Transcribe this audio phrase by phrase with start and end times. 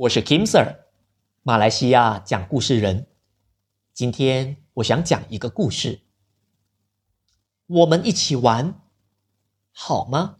[0.00, 0.86] 我是 Kim Sir，
[1.42, 3.06] 马来西亚讲故事人。
[3.92, 6.00] 今天我想讲一个故事，
[7.66, 8.80] 我们一起玩
[9.72, 10.38] 好吗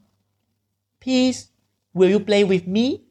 [0.98, 1.48] ？Please,
[1.92, 3.04] will you play with me？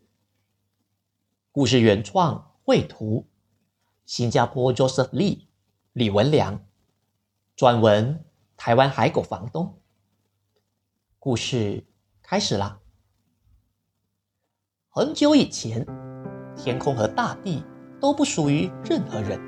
[1.51, 3.27] 故事原创绘图，
[4.07, 5.45] 新加坡 Joseph Lee
[5.93, 6.65] 李文良，
[7.55, 8.25] 撰文
[8.57, 9.79] 台湾海狗房东。
[11.19, 11.85] 故事
[12.23, 12.79] 开始啦！
[14.89, 15.85] 很久以前。
[16.61, 17.63] 天空和大地
[18.01, 19.39] 都不属于任何人。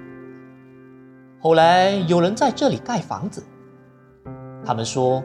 [1.42, 3.44] 后来有人在这里盖房子，
[4.66, 5.22] 他们说，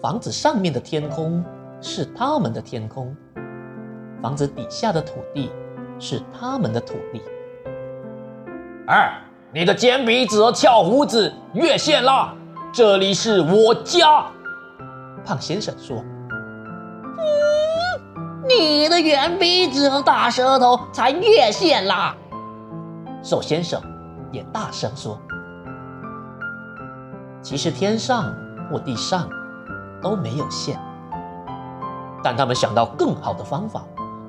[0.00, 1.44] 房子上面的天空
[1.82, 3.14] 是他们的天空，
[4.22, 5.50] 房子底下的土地
[5.98, 7.20] 是他们的土地。
[8.86, 9.12] 二，
[9.52, 12.34] 你的尖鼻子和翘胡子越线啦，
[12.72, 14.24] 这里是我家。
[15.22, 16.02] 胖先生说。
[18.48, 22.14] 你的圆鼻子和大舌头才越线啦！
[23.22, 23.80] 瘦先生
[24.30, 25.18] 也大声说
[27.42, 28.32] ：“其实天上
[28.70, 29.28] 或地上
[30.00, 30.78] 都没有线，
[32.22, 33.82] 但他们想到更好的方法，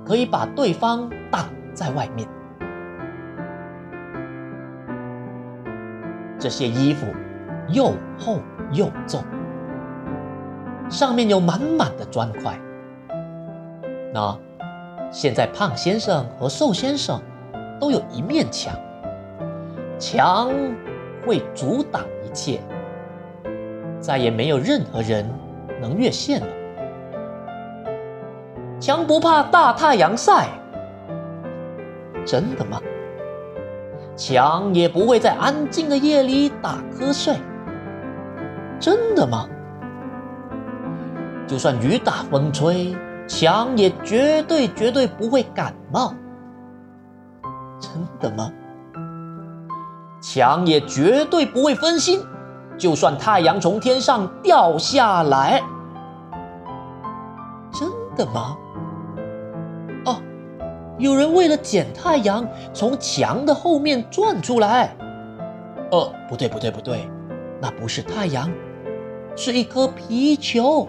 [0.03, 2.27] 可以把对方挡在外面。
[6.39, 7.05] 这些衣服
[7.69, 8.39] 又厚
[8.71, 9.23] 又重，
[10.89, 12.59] 上面有满满的砖块。”
[14.13, 14.37] 那
[15.11, 17.21] 现在胖先生和瘦先生
[17.79, 18.73] 都有一面墙，
[19.99, 20.49] 墙
[21.25, 22.59] 会阻挡一切，
[23.99, 25.29] 再也没有任何人
[25.81, 26.47] 能越线了。
[28.79, 30.47] 墙不怕大太阳晒，
[32.25, 32.79] 真的吗？
[34.15, 37.35] 墙也不会在安静的夜里打瞌睡，
[38.79, 39.47] 真的吗？
[41.45, 42.95] 就算雨打风吹。
[43.27, 46.13] 墙也绝对绝对不会感冒，
[47.79, 48.51] 真的吗？
[50.21, 52.21] 墙也绝对不会分心，
[52.77, 55.61] 就算太阳从天上掉下来，
[57.71, 58.57] 真的吗？
[60.05, 60.21] 哦，
[60.97, 64.95] 有人为了捡太阳，从墙的后面钻出来。
[65.91, 67.09] 哦，不对不对不对，
[67.61, 68.49] 那不是太阳，
[69.35, 70.87] 是一颗皮球。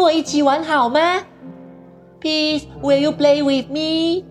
[0.00, 1.26] 和我一起玩好吗
[2.22, 4.24] ？Please, will you play with me？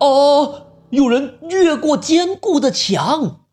[0.00, 3.44] 哦，有人越过坚固的墙。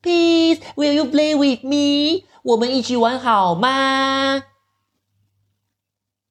[0.00, 2.24] Please, will you play with me？
[2.42, 4.42] 我们一起玩好吗？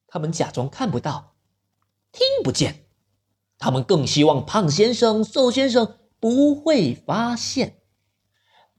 [0.08, 1.36] 他们假装看不到，
[2.12, 2.88] 听不见。
[3.60, 7.76] 他们更希望胖先生、瘦先生不会发现。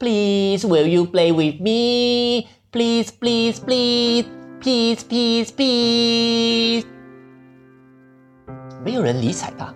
[0.00, 2.48] Please, will you play with me?
[2.72, 4.43] Please, please, please.
[4.64, 6.86] Peace, peace, peace。
[8.82, 9.74] 没有人理睬他。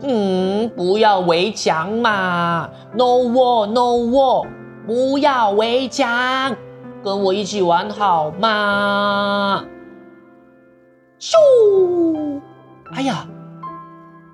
[0.00, 4.46] 嗯，不要围墙嘛！No wall, no wall。
[4.86, 6.54] 不要围墙，
[7.02, 9.64] 跟我一起玩好吗？
[11.18, 11.34] 咻！
[12.92, 13.26] 哎呀，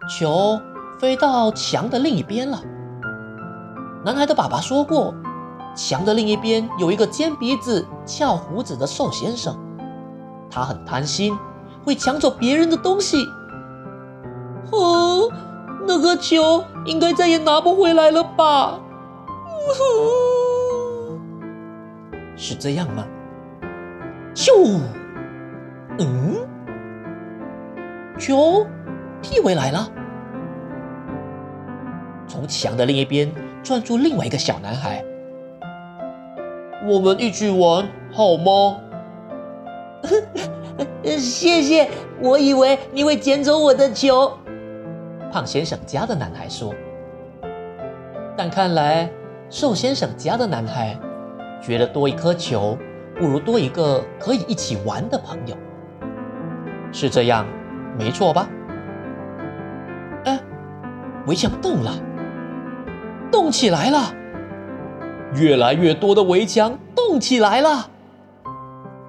[0.07, 0.61] 球
[1.01, 2.63] 飞到墙的另一边了。
[4.05, 5.15] 男孩的爸爸说过。
[5.77, 9.55] 墙的另一边有一个尖鼻子、翘胡子的瘦先生，
[10.51, 11.37] 他很贪心，
[11.85, 13.19] 会抢走别人的东西。
[14.73, 15.31] 哦，
[15.87, 18.81] 那个球应该再也拿不回来了吧？
[22.37, 23.05] 是这样吗？
[24.35, 24.81] 咻！
[25.99, 26.37] 嗯，
[28.19, 28.67] 球
[29.21, 29.91] 踢回来了，
[32.27, 33.31] 从墙的另一边
[33.63, 35.05] 转出另外一个小男孩。
[36.87, 38.81] 我们一起玩好吗？
[41.03, 41.89] 谢谢，
[42.21, 44.33] 我以为你会捡走我的球。
[45.33, 46.73] 胖先生家的男孩说。
[48.37, 49.11] 但看来
[49.51, 50.97] 瘦先生家的男孩
[51.61, 52.79] 觉得多一颗球
[53.19, 55.57] 不如多一个可以一起玩的朋友，
[56.93, 57.47] 是这样，
[57.99, 58.49] 没错吧？
[60.25, 60.39] 哎，
[61.27, 61.93] 围墙动了，
[63.33, 64.15] 动起来了。
[65.37, 67.91] 越来越多的围墙动起来了，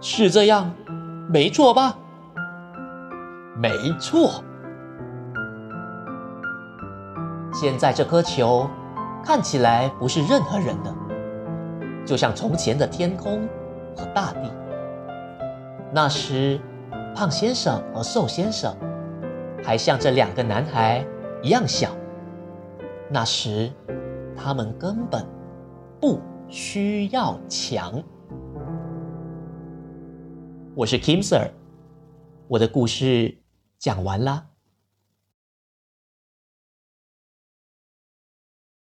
[0.02, 0.74] 是这样，
[1.30, 1.98] 没错吧？
[3.56, 4.44] 没错。
[7.54, 8.70] 现在这颗球
[9.24, 10.94] 看起来不是任何人的，
[12.06, 13.48] 就像从前的天空
[13.96, 14.52] 和大地。
[15.94, 16.60] 那时，
[17.16, 18.76] 胖先生和瘦先生
[19.64, 21.06] 还像这两个男孩
[21.42, 21.92] 一样小。
[23.10, 23.72] 那时，
[24.36, 25.26] 他们根本。
[26.00, 28.04] 不需要强。
[30.76, 31.52] 我是 Kim Sir，
[32.48, 33.36] 我的故事
[33.80, 34.57] 讲完了。